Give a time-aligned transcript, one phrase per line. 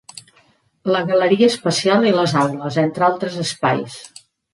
[0.93, 3.99] La galeria espacial i les aules, entre altres espais.